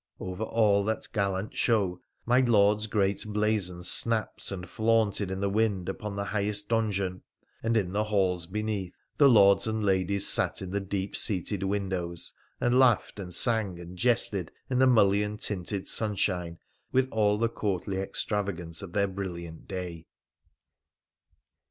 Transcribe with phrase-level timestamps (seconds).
[0.19, 5.87] Over all that gallant show my Lord's great blazon snapped and flaunted in the wind
[5.87, 7.21] upon the highest donjon;
[7.61, 12.33] and in the halls beneath the lords and ladies sat in the deep seated windows,
[12.59, 16.57] and laughed and sang and jested in the mullion tinted sunshine
[16.91, 20.07] with all tha courtly extravagance of their brilliant day.